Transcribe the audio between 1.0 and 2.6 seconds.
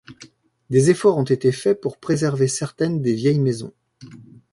ont été faits pour préserver